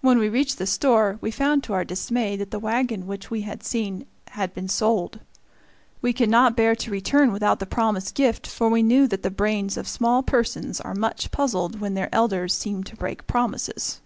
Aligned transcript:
When 0.00 0.18
we 0.18 0.28
reached 0.28 0.58
the 0.58 0.66
store, 0.66 1.18
we 1.20 1.30
found 1.30 1.62
to 1.62 1.72
our 1.72 1.84
dismay 1.84 2.34
that 2.34 2.50
the 2.50 2.58
wagon 2.58 3.06
which 3.06 3.30
we 3.30 3.42
had 3.42 3.62
seen 3.62 4.06
had 4.30 4.52
been 4.52 4.68
sold. 4.68 5.20
We 6.00 6.12
could 6.12 6.28
not 6.28 6.56
bear 6.56 6.74
to 6.74 6.90
return 6.90 7.30
without 7.30 7.60
the 7.60 7.66
promised 7.66 8.16
gift, 8.16 8.44
for 8.48 8.68
we 8.68 8.82
knew 8.82 9.06
that 9.06 9.22
the 9.22 9.30
brains 9.30 9.76
of 9.76 9.86
small 9.86 10.20
persons 10.24 10.80
are 10.80 10.96
much 10.96 11.30
puzzled 11.30 11.78
when 11.78 11.94
their 11.94 12.12
elders 12.12 12.54
seem 12.54 12.82
to 12.82 12.96
break 12.96 13.28
promises. 13.28 14.00